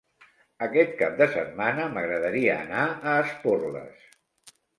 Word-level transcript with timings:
Aquest 0.67 0.95
cap 1.01 1.19
de 1.19 1.27
setmana 1.33 1.85
m'agradaria 1.97 2.57
anar 2.63 2.87
a 2.89 3.15
Esporles. 3.27 4.11